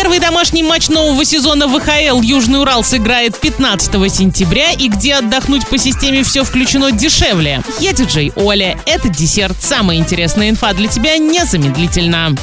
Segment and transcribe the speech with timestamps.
[0.00, 5.76] Первый домашний матч нового сезона ВХЛ Южный Урал сыграет 15 сентября и где отдохнуть по
[5.76, 7.60] системе все включено дешевле.
[7.80, 8.78] Я диджей Оля.
[8.86, 9.58] Это десерт.
[9.60, 12.34] Самая интересная инфа для тебя незамедлительно.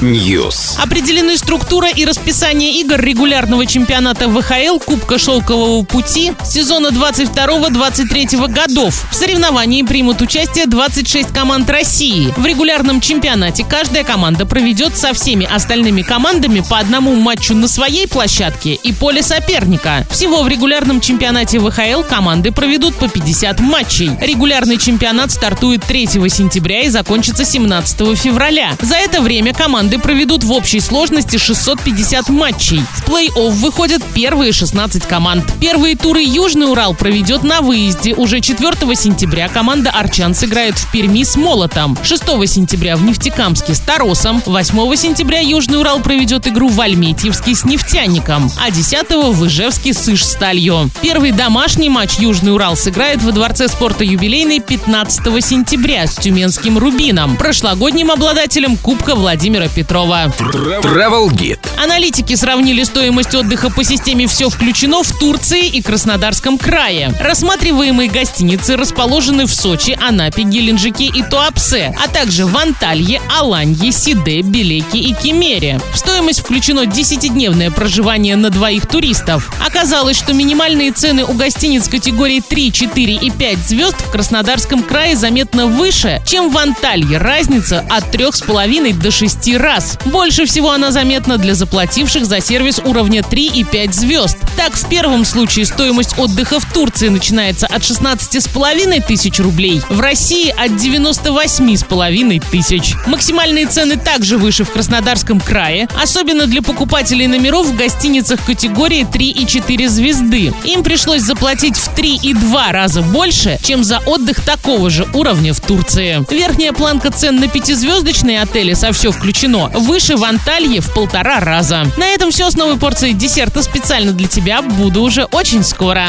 [0.00, 0.80] News.
[0.80, 9.08] Определены структура и расписание игр регулярного чемпионата ВХЛ Кубка Шелкового пути сезона 22-23 годов.
[9.10, 12.32] В соревновании примут участие 26 команд России.
[12.36, 18.06] В регулярном чемпионате каждая команда проведет со всеми остальными командами по одному матчу на своей
[18.06, 20.06] площадке и поле соперника.
[20.10, 24.10] Всего в регулярном чемпионате ВХЛ команды проведут по 50 матчей.
[24.20, 28.76] Регулярный чемпионат стартует 3 сентября и закончится 17 февраля.
[28.80, 32.82] За это время команды проведут в общей сложности 650 матчей.
[32.94, 35.44] В плей-офф выходят первые 16 команд.
[35.60, 38.14] Первые туры Южный Урал проведет на выезде.
[38.14, 41.96] Уже 4 сентября команда Арчан сыграет в Перми с Молотом.
[42.02, 44.42] 6 сентября в Нефтекамске с Таросом.
[44.44, 48.50] 8 сентября Южный Урал проведет игру в Альметьевске с Нефтяником.
[48.60, 50.90] А 10 в Ижевске с Иж-Сталью.
[51.00, 57.36] Первый домашний матч Южный Урал сыграет во Дворце спорта юбилейный 15 сентября с Тюменским Рубином,
[57.36, 60.32] прошлогодним обладателем Кубка Владимира Петрова.
[60.38, 61.60] Travel Guide.
[61.82, 67.12] Аналитики сравнили стоимость отдыха по системе «Все включено» в Турции и Краснодарском крае.
[67.20, 74.42] Рассматриваемые гостиницы расположены в Сочи, Анапе, Геленджике и Туапсе, а также в Анталье, Аланье, Сиде,
[74.42, 75.78] Белеке и Кемере.
[75.92, 79.52] В стоимость включено 10-дневное проживание на двоих туристов.
[79.62, 85.16] Оказалось, что минимальные цены у гостиниц категории 3, 4 и 5 звезд в Краснодарском крае
[85.16, 87.18] заметно выше, чем в Анталье.
[87.18, 89.98] Разница от 3,5 до 6 раз.
[90.06, 94.38] Больше всего она заметна для заплативших за сервис уровня 3 и 5 звезд.
[94.56, 100.48] Так, в первом случае стоимость отдыха в Турции начинается от 16,5 тысяч рублей, в России
[100.48, 102.94] от 98,5 тысяч.
[103.06, 109.30] Максимальные цены также выше в Краснодарском крае, особенно для покупателей номеров в гостиницах категории 3
[109.30, 110.52] и 4 звезды.
[110.64, 115.52] Им пришлось заплатить в 3 и 2 раза больше, чем за отдых такого же уровня
[115.52, 116.24] в Турции.
[116.30, 121.86] Верхняя планка цен на пятизвездочные отели со все включено выше в Анталье в полтора раза.
[121.96, 124.62] На этом все с новой порцией десерта специально для тебя.
[124.62, 126.06] Буду уже очень скоро.